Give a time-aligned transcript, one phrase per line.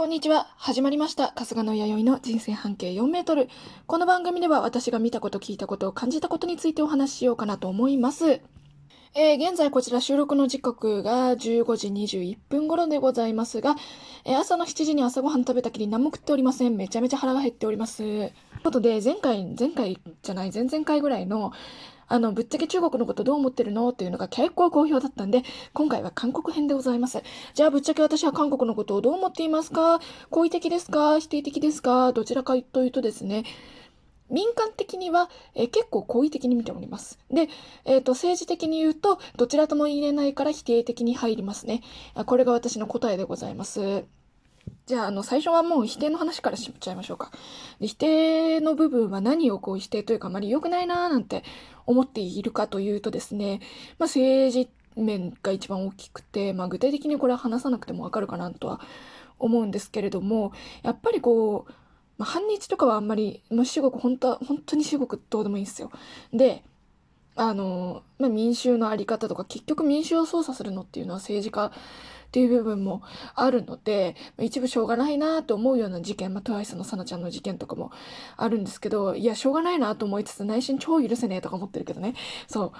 [0.00, 0.46] こんにちは。
[0.56, 1.34] 始まりました。
[1.36, 3.50] 春日の弥生の人生半径4メートル。
[3.86, 8.40] この番組では私が見たこと、聞いたこと、感じたことについてお話ししようかなと思います。
[9.14, 13.76] えー現在こちら収録の時刻が15時21分頃でございますが、
[14.24, 16.76] えー朝の7時に朝ごはん食べたきり何も食っておりません。
[16.76, 17.98] めちゃめちゃ腹が減っております。
[17.98, 18.32] という
[18.64, 21.52] ことで、前回、前回じゃない、前々回ぐらいの、
[22.12, 23.88] あの、ぶっちゃけ中国のことどう思ってるの？
[23.90, 27.22] っていうのが結構好評だったんで、今回は韓国編でございます。
[27.54, 30.00] じゃあ、ぶっちゃけ私は韓国のことをどう思っていますか？
[30.28, 31.20] 好意的ですか？
[31.20, 32.12] 否定的ですか？
[32.12, 33.44] どちらかというとですね、
[34.28, 37.20] 民間的には、え結構好意的に見ております。
[37.30, 37.48] で、
[37.84, 41.82] えっ、と、政治的に言うと、どちらとも言えないから否定的に入りますね。
[42.26, 44.04] これが私の答えでございます。
[44.90, 47.30] じゃあ、あの、最初はもう否定の話からしちゃいましょうか。
[47.78, 51.44] で否定の部分は何をこう否定というかあまり良くないなーなんて
[51.86, 53.60] 思っているかというとですね、
[54.00, 58.80] まあ、政治面が一番大きくて、まあ、具体的にこれは話さなくてもわかるかなとは
[59.38, 60.50] 思うんですけれども、
[60.82, 61.72] やっぱりこう、
[62.18, 65.92] まあ、反日とかはあんまり、もう至極本当、本当に至極どうでもいいんですよ。
[66.32, 66.64] で、
[67.40, 71.72] あの、まあ、民衆の在り方とか、結局民衆を操作するのっていうのは政治家っ
[72.30, 73.02] ていう部分も
[73.34, 77.92] あるので、一部しょうがないなと思うような事件、まあ、トワイスのさなちゃんの事件とかも
[78.36, 82.14] あるんですけど、いや、しょうがないなと思いつつ、内心超許せねえとか思ってるけどね。
[82.46, 82.72] そう。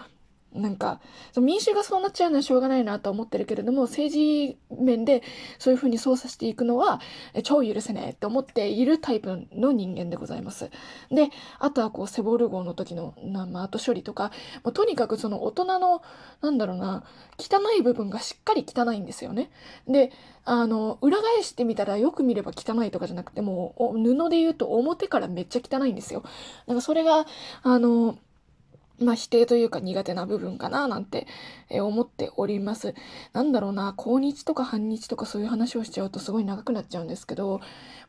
[0.53, 1.01] なんか、
[1.33, 5.23] その民衆がそうなっちゃうのはしょうがないなとは思ってるけれども、政治面で
[5.59, 7.01] そういうふうに操作していくのは、
[7.34, 10.71] え超許せねえって思っているタイプの人間でございます。
[11.11, 14.33] で、あとはこう、セボル号の時の、なまあ、後処理とか、
[14.65, 16.03] もうとにかくその大人の、
[16.41, 17.05] なんだろうな、
[17.39, 19.51] 汚い部分がしっかり汚いんですよね。
[19.87, 20.11] で、
[20.45, 26.25] あの、裏返してみたらよく見れば汚いとかじゃなくて、もう、布で言うと表からめっちゃ汚いんですよ。
[26.67, 27.27] なんかそれが、
[27.62, 28.19] あの、
[29.01, 31.27] まあ否定というか苦手な部分かななんて
[31.70, 32.95] 思っております。
[33.33, 37.59] なんだろうな、抗日とか反日とかそういう話をしちゃうとすごい長くなっちゃうんですけど、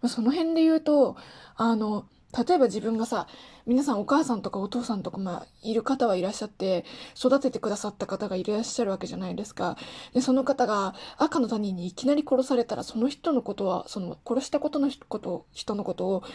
[0.01, 1.15] まあ、その辺で言うと、
[1.55, 2.05] あの、
[2.47, 3.27] 例えば自分がさ、
[3.65, 6.85] 皆さんお母さんとかお父さんとか、まあ、いる方はいらっしゃって、
[7.17, 9.77] 育ててくださった方がいらっしゃるわけじゃないですか。
[10.13, 16.27] で、その方が赤の他人にいきなり殺されたら、その人のことは、その殺したことのこと人のことを好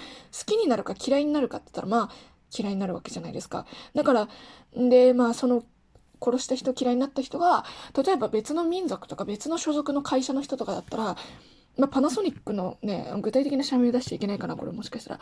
[0.45, 3.67] きになるか嫌いになるかって言ったら、まあ、嫌いになるわけじゃないですか。
[3.95, 4.29] だから、
[4.77, 5.65] で、まあ、その、
[6.23, 7.65] 殺した人嫌いになった人が、
[7.95, 11.17] 例えば別の民族とか別の所属の会社の人とかだったら、
[11.77, 15.21] まあ、パナソニックのね、具体的な社名出しちゃいけないかな、これもしかしたら。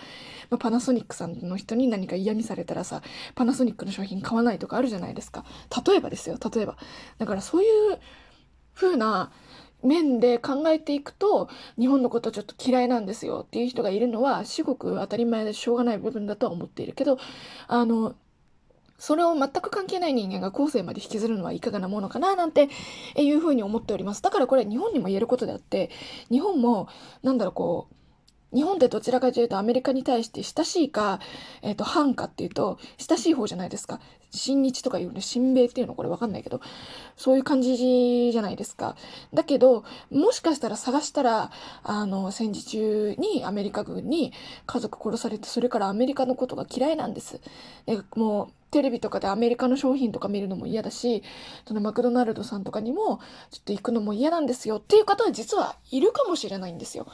[0.51, 3.03] まあ、パナソニックさんの人に何か嫌味されたらさ、
[3.35, 5.45] パナソニックの商品買わないとかあるじゃないですか。
[5.85, 6.77] 例えばですよ、例えば。
[7.19, 7.99] だからそういう
[8.75, 9.33] 風な
[9.85, 17.19] 面で考えていくと、日本のことちょっと嫌いなんですよっていう人がいるのは、至極当たり前でしょうがない部分だとは思っているけど、
[17.69, 18.15] あの、
[18.99, 22.69] それを全く関係ない人間が後世まで引きずるのはいかがなものかななんて
[23.17, 24.23] いうふうに思っております。
[24.23, 25.91] だからこれ日本にも言えることであって、
[26.31, 26.89] 日本も、
[27.23, 27.95] なんだろう、こう、
[28.57, 31.19] 日本ってどちらかというとアメリカに対して親しいか、
[31.61, 34.01] えっ、と、反かっていうと、親しい方じゃないですか。
[34.37, 36.61] 新日とかいうね新米っていうのこれわかんないけど、
[37.17, 38.97] そういう感じじゃないですか。
[39.33, 41.51] だけど、もしかしたら探したら、
[41.83, 44.33] あの、戦時中にアメリカ軍に
[44.67, 47.41] 家族殺されて、それからアメリカのことが嫌いなんです。
[47.87, 51.23] でもう、テレビとかでアメリカの商品とか見るのも嫌だし、
[51.65, 53.21] そのマクドナルドさんとかにも、
[53.53, 57.07] ちょっと行くのも嫌なんですよっていう方は実はいるかもしれないんですよ。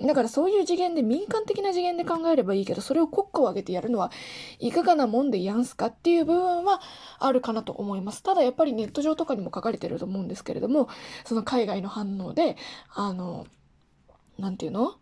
[0.00, 4.10] だからそういう次元で民間的な次元で考えればいいけど、それを国家を挙げてやるのは
[4.58, 6.80] いかがなもんでやんすかっていう部分は
[7.20, 8.24] あるかなと思います。
[8.24, 10.88] ただやっぱりネット上とかにも書かれてると思うんですけれども、
[11.24, 12.56] その海外の反応で、
[12.92, 13.46] あの、
[14.36, 14.94] なんていうの？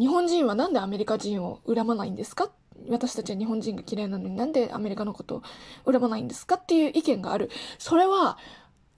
[0.00, 2.50] 日本人はなんでアメリカ人を恨まないんですか
[2.88, 5.42] 私たちは日本人が嫌いなのになんでアメリカのことを
[5.92, 7.50] 恨まないんですかっていう意見がある。
[7.78, 8.38] それは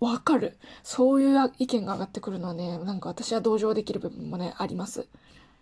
[0.00, 0.58] わかる。
[0.82, 5.02] そういう意見が上がってくるのはね、なんか私は同情できる部分もね、あります。
[5.02, 5.04] っ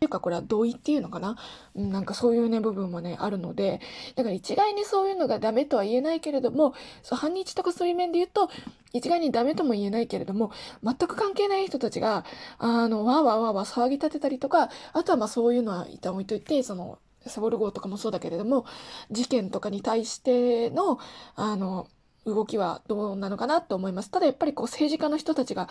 [0.01, 1.37] ていうかこれは同意っていうのかな
[1.75, 3.83] うんなんかそういうね、部分もね、あるので、
[4.15, 6.73] だから一概にそういうのがダメとは言えないけれども、
[7.03, 8.49] そう、反日とかそういう面で言うと、
[8.95, 12.25] 一概にダメとも言えないけれども、全く関係ない人たちが、
[12.59, 18.65] あの、わーわーわーわー騒ぎ立てたりとか、あとはまあそういうのは一旦置いといて、その、サボル号とかもそうだけれども、
[19.11, 20.99] 事件とかに対しての、
[21.35, 21.89] あの、
[22.27, 24.11] 動きはどうなのかなと思います。
[24.11, 25.69] ただやっぱりこう政治家の人たちが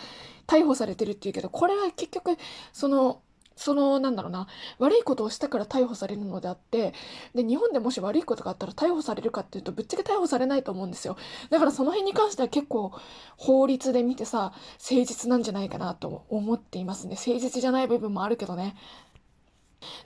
[0.47, 2.37] 逮捕されてるっていうけど、これは結局、
[2.73, 3.21] その、
[3.59, 4.47] その、なんだろうな、
[4.77, 6.93] 悪いことをしたから逮捕されるのであって、
[7.35, 11.17] で、日本でもし悪いことがあったら逮捕されるかっていうと、ぶっちゃけ逮捕されないと思うんですよ。
[11.49, 12.93] だからその辺に関しては結構、
[13.35, 17.15] 法律で見てさ、誠実なんじゃないかなと思っていますね。
[17.15, 18.77] 誠実じゃない部分もあるけどね。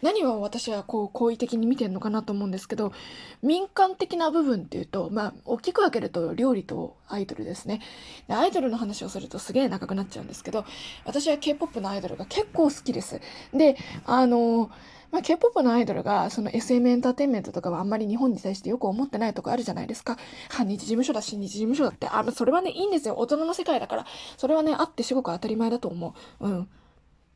[0.01, 2.93] 何を私はこう好意的に見てるのかなと思うんですけど
[3.41, 7.81] 民間的な部分っていうとまあ大きく分けると料理とアイドルですね
[8.27, 10.65] でアイドルの話をするとすげえ長くなっちゃうんですけど
[11.05, 13.19] 私は k p o p のアイドルが結構好きです
[13.53, 14.69] であの
[15.13, 20.17] まあ、K-POP のアイドルが、その SM エンターテインメントとかはあんまり日本に対してよく思ってないとこあるじゃないですか。
[20.49, 22.07] 反日事務所だ、新日事務所だって。
[22.07, 23.13] あ、それはね、いいんですよ。
[23.19, 24.07] 大人の世界だから。
[24.37, 26.47] それはね、あってすごく当たり前だと思う。
[26.47, 26.57] うん。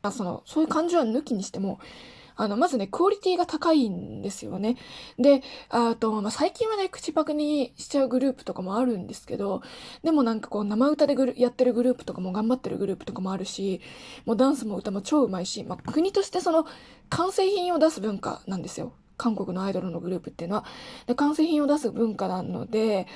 [0.02, 1.78] まあその、そういう感情は抜きにしても、
[2.38, 4.76] あの、まずね、クオリティが高いんですよね。
[5.18, 9.60] で、あと、まあ、最近はね、口パクにしちゃうグループとかもあるんですけど、
[10.04, 13.80] でもなんかこう、生歌でやってるグループとかも頑張ってるグループとかもあるし、
[14.24, 16.64] もうダンスも歌も超うまいし、まあ、国としてその、
[17.10, 18.92] 完成品を出す文化なんですよ。
[19.18, 20.64] 韓国のアイドルのグループっていうのは。
[21.06, 23.06] で、完成品を出す文化なので、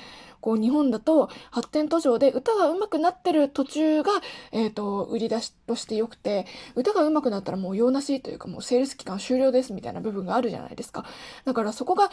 [0.41, 4.11] こう日本だと発展途上で歌が上手くなってる途中が、
[4.51, 6.45] えっ、ー、と、売り出しとしてよくて、
[6.75, 11.05] 歌が上手くなったらもう用なしというかもうセールス期間終了ですみたいな部分があるじゃないですか。
[11.45, 12.11] だからそこが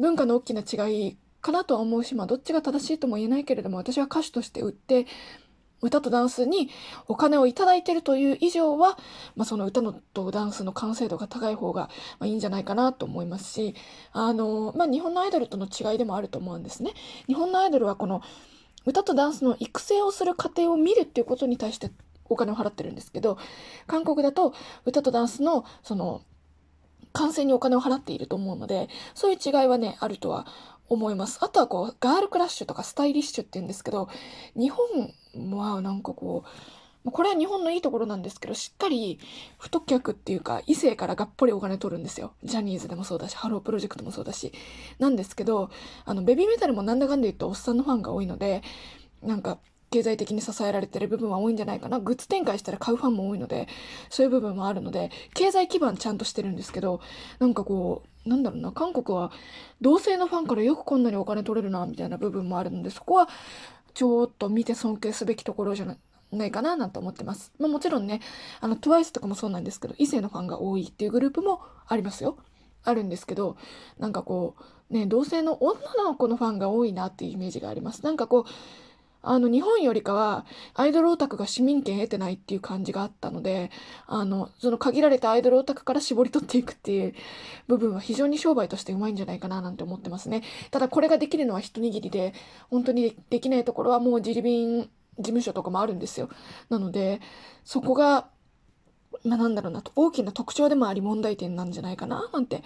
[0.00, 5.06] 文化の大きな違いかなとは思うし、まあどっちが正しいとも言えないけれども、私は歌手として売って、
[5.80, 6.70] 歌とダンスに
[7.06, 8.98] お金をいただいてるという以上は、
[9.36, 11.88] まあ、その歌のとダンスの完成度が高い方が、
[12.18, 13.74] まあ、いいんじゃないかなと思いますし、
[14.12, 16.92] あの、まあ、日本のアイドルとの違いでもあると思うんですね。
[17.26, 18.22] 日本のアイドルはこの
[18.86, 21.90] 歌とダンスの育成をする過程を見るっていうことに対して
[22.28, 23.38] お金を払ってるんですけど、
[23.86, 24.54] 韓国だと
[24.84, 26.22] 歌とダンスのその
[27.12, 30.46] 歓声にお金を払っていると思うので、そういう違いはね、あるとは
[30.88, 31.38] 思います。
[31.42, 34.08] あとはこう、ガールクラッシュとかスタイリッシュって言うんですけど、
[34.56, 35.14] 日本
[35.56, 36.48] はなんかこう、
[37.10, 39.18] これは日本のいいところなんですけど、しっかり
[39.58, 42.32] 太客っていうか、異性からがっぽりお金取るんですよ。
[42.44, 44.52] ジャニーズでもそうだし、ハロープロジェクトもそうだし。
[44.98, 45.70] なんですけど、
[46.04, 48.62] あの、ベビーメタルもなんだかんだ言うとおっさんのファンが多いので、
[49.22, 49.58] なんか、
[49.90, 52.00] 経済的に支えられてる部分は多いんじゃないかな。
[52.00, 53.68] グッズ展開したら買うファンも多いので、
[54.10, 57.00] そういう部分もあるので、経済基盤ちゃんとしてるんですけど、
[57.38, 59.32] なんかこう、なんだろうな、韓国は
[59.80, 63.28] 同性のファンからよくこんなにお金取れるな、みたいな部分もあるので、そこは
[63.94, 65.98] ちょっと見て尊敬すべきところじゃない。
[66.30, 67.52] ないかななんて思ってます。
[67.58, 68.20] まあもちろんね、
[68.60, 72.36] あの TWICE とかもそうなんですけど、異性のファンが多いっていうグループもありますよ。
[72.84, 73.56] あるんですけど、
[73.98, 74.54] なんかこ
[74.90, 78.04] う、ね、同性の女の子のファンが多いなっていうイメージがあります。
[78.04, 78.44] なんかこう、
[79.22, 83.70] あの、日本よりかは、アイドルオタクが市民権得てないっていう感じがあったので、
[84.06, 87.14] あの、その限られたアイドルオタクから絞り取っていくっていう
[87.66, 90.42] 部分は非常に商売としてうまいんじゃないかななんて思ってますね。
[90.70, 92.32] ただこれができるのは一握りで、
[92.70, 96.28] 本当にできないところはもうジリビン事務所とかもあるんですよ。
[96.68, 97.20] なので、
[97.64, 98.28] そこが、
[99.24, 102.62] まあ、なんだろうな、大きな特徴でもあり問題点なんじゃないかななんて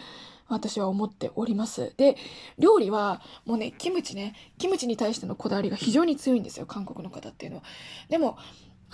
[0.48, 1.94] 私は思っております。
[1.96, 2.16] で、
[2.58, 7.62] 料理は、もうね、キムチね、キムチに対してのこだわりが非常に強いんですよ、韓国の方っていうのは。
[8.08, 8.36] でも、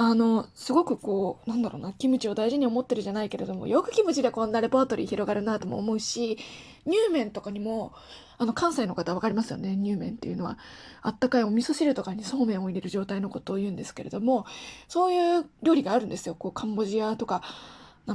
[0.00, 6.38] あの、すごくこう、なんだろうな、キムチを大事に思ってるじゃないけれども、よくキムチでこんなレパートリー広がるなとも思うし、
[6.86, 7.92] 乳麺とかにも、
[8.38, 10.56] あの、関西の方わかりますよね、乳麺っていうのは。
[11.02, 14.46] あったかいお味噌汁とかにそうめんを入れる状態のことを言うんですけれども、
[14.86, 16.36] そういう料理があるんですよ。
[16.36, 17.42] こう、カンボジアとか、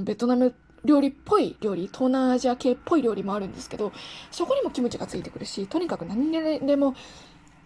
[0.05, 0.55] ベトナム
[0.85, 3.91] 料理っぽい料理、東南アジア系っぽい料理もあるんですけど、
[4.31, 6.95] そこにもキムチがついてくるし、とにかく何でも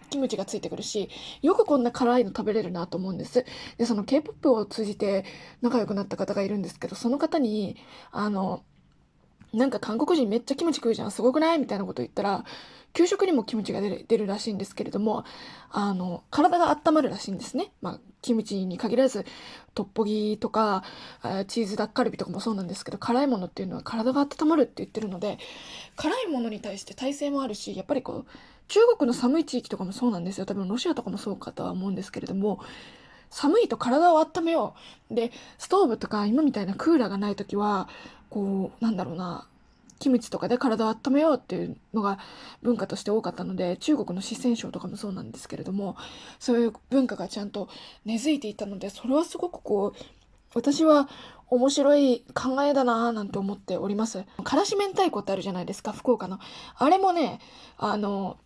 [0.10, 1.10] キムチがついてくるし、
[1.42, 3.46] よくこんな辛いの食べれるなと思うんです。
[3.78, 5.26] で、その K-POP を通じて
[5.62, 7.78] 仲良くなった方がいるんですけど、その方に、
[8.12, 8.64] あの、
[9.58, 11.60] なんか韓国人めっちゃキムチ食うじゃん、すごくない？
[11.60, 12.46] みたいなこと言ったら、
[12.94, 15.26] 給食にもキムチが出る出るらしいんですけれども、
[15.70, 17.72] あの、体が温まるらしいんですね。
[17.82, 19.26] まあ、キムチに限らず、
[19.74, 20.84] トッポギとか、
[21.48, 25.38] チーズダッカルビとかもそうなんですけど、辛いものっていうのは体が温まるって言ってるので、
[25.96, 28.26] 辛いものに対して耐性もあるし、やっぱりこう、
[28.68, 30.46] 中国の寒い地域とかもそうなんですよ。
[30.46, 32.60] 多分ロシアとかもそうかとは思うんですけれども、
[33.30, 34.74] 寒いと体を温めよ
[35.12, 35.14] う。
[35.14, 37.90] で、ストーブとか今みたいなクーラーがない時は、
[38.30, 39.48] こう、なんだろうな、
[40.00, 42.20] キムチとかで体を温めようっていうのが
[42.62, 45.96] 文化として多かったので中国の四川省とかもそうなんですけれども
[46.40, 47.68] そういう文化がちゃんと
[48.06, 50.04] 根付いていたのでそれはすごくこう
[50.54, 51.10] 私は
[51.50, 54.26] 面白い考えだなぁなんて思っております。
[54.44, 56.40] からし明太子ってあるじゃないですか福岡の。
[56.76, 57.40] あれもね
[57.78, 58.38] あの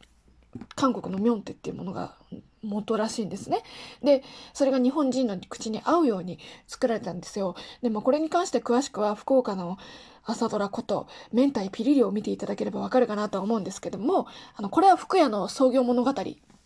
[0.76, 2.16] 韓国のミョンテっていうものが
[2.64, 3.64] 元らしいんですね。
[4.04, 7.56] で、それが日本人の口に合うように作られたんですよ。
[7.82, 9.78] でもこれに関して詳しくは福岡の
[10.24, 16.14] 朝ドラこと明太ピリリを見ていただければわかるかなとは思うんですけども、あの、これは福屋の創業物語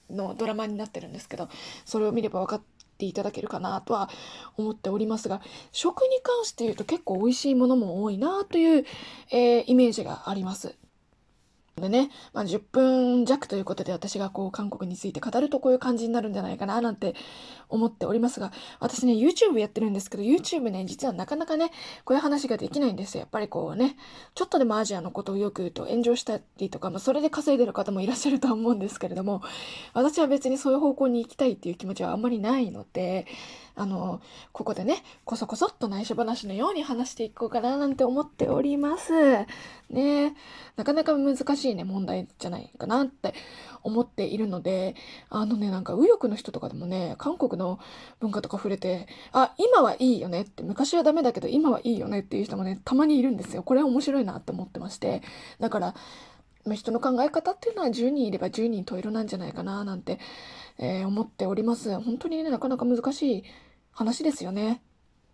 [0.10, 1.50] のドラマになってるんですけど、
[1.86, 2.62] それを見れば分かっ
[2.98, 4.10] ていただけるかなとは
[4.58, 8.86] 思っておりますが、食に関して言うと結構美味しいものも多いなという、
[9.32, 10.76] えー、イメージがあります。
[11.82, 17.16] でね、まあ、10分弱ということで私がこう韓国について語るとこういう感じになるんじゃないかななんて
[17.68, 21.72] 思っておりますが、私ね、YouTube やってるんですけど、YouTube ね、実はなかなかね、
[22.06, 23.20] こういう話ができないんですよ。
[23.20, 23.98] やっぱりこうね、
[24.36, 29.42] ちょっとでもアジアのことをよく言うと炎上したりとか、まあ、それで稼いでる方もいらっしゃるとは思うんですけれども、
[29.94, 33.26] 私は別にそういう方向に行きたいっていう気持ちはあんまりないので、
[33.76, 34.22] あの、
[34.54, 39.12] ここでね、こそこそっと内緒話のように話していこうかななんて思っております。
[39.90, 40.36] ね
[40.78, 43.34] なかなか難しいね、問題じゃないかなって
[43.84, 44.96] 思っているので、
[45.30, 47.80] あのね、なんか右翼の人とかでもね、韓国の
[48.20, 53.64] 文化とか触れて、あ、今はいいよねって、昔はダメだけど今はいいよねっていう人もね、たまにいるんですよ。
[53.64, 55.22] これ面白いなって思ってまして。
[55.60, 55.96] だから、
[56.66, 60.20] まあ、人の考え方っていうのは10人いれば10人十色なんじゃないかななんて、
[60.78, 62.00] えー、思っております。
[62.00, 63.44] 本当にね、なかなか難しい
[63.92, 64.82] 話ですよね。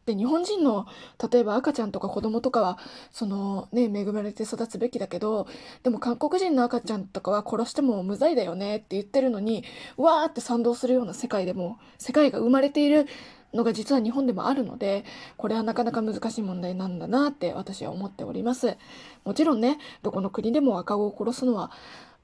[0.06, 0.88] で日本人の
[1.32, 2.78] 例えば赤ちゃんとか子供とかは
[3.12, 5.48] そのね恵まれて育つべきだけど
[5.84, 9.64] でも韓国人の赤ちゃんとかは殺しても無罪だよねって言ってるのに
[9.98, 13.06] わーって賛同するような世界でも世界が生まれている
[13.54, 15.04] のが実は日本でもあるので
[15.38, 18.78] これはなかなか難しい問題なんだなって私は思っております
[19.24, 21.72] もちろんねどこの国でも赤子を殺すのは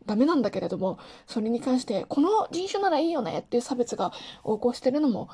[0.05, 4.13] ダメなんだけれどもそれに関してこの人種ならいいよねっていう差別が
[4.45, 5.29] 横行してるのも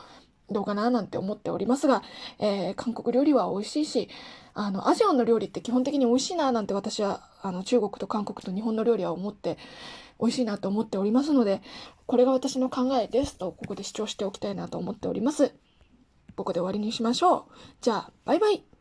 [0.52, 2.04] どうかななんて思っておりますが、
[2.40, 4.10] えー、韓国料理は美味しいし、
[4.54, 9.58] あの、アジアの料理って基本的に美味しいななんて私は、あの、中国と韓国と日本の料理は思って、
[10.20, 11.62] 美味しいなと思っておりますので、
[12.06, 15.54] これが私の考えですと、ここで主張しておきたいなと思っております。
[16.36, 17.44] ここで終わりにしましょう。
[17.82, 18.73] じゃあ、バイバイ。